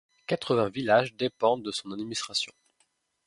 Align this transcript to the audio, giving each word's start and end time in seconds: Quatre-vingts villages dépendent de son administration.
Quatre-vingts 0.25 0.71
villages 0.73 1.13
dépendent 1.13 1.61
de 1.61 1.69
son 1.69 1.91
administration. 1.91 2.51